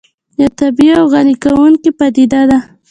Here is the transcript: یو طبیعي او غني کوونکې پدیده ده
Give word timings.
یو 0.41 0.49
طبیعي 0.59 0.91
او 0.99 1.05
غني 1.13 1.35
کوونکې 1.43 1.89
پدیده 1.99 2.41
ده 2.49 2.57